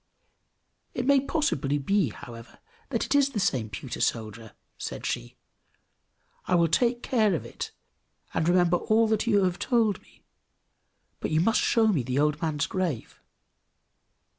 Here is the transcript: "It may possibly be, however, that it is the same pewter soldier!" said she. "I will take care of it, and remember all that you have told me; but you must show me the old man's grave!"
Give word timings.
"It 0.95 1.05
may 1.05 1.19
possibly 1.19 1.77
be, 1.77 2.09
however, 2.09 2.57
that 2.89 3.05
it 3.05 3.13
is 3.13 3.29
the 3.29 3.39
same 3.39 3.69
pewter 3.69 4.01
soldier!" 4.01 4.53
said 4.79 5.05
she. 5.05 5.35
"I 6.47 6.55
will 6.55 6.69
take 6.69 7.03
care 7.03 7.35
of 7.35 7.45
it, 7.45 7.69
and 8.33 8.49
remember 8.49 8.77
all 8.77 9.07
that 9.09 9.27
you 9.27 9.43
have 9.43 9.59
told 9.59 10.01
me; 10.01 10.23
but 11.19 11.29
you 11.29 11.39
must 11.39 11.61
show 11.61 11.85
me 11.89 12.01
the 12.01 12.17
old 12.17 12.41
man's 12.41 12.65
grave!" 12.65 13.21